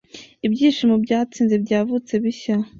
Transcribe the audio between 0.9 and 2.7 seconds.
byatsinze, byavutse bishya,